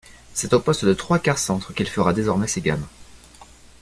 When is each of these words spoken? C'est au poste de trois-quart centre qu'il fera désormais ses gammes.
C'est 0.33 0.53
au 0.53 0.59
poste 0.59 0.83
de 0.83 0.95
trois-quart 0.95 1.37
centre 1.37 1.73
qu'il 1.75 1.87
fera 1.87 2.11
désormais 2.11 2.47
ses 2.47 2.59
gammes. 2.61 2.87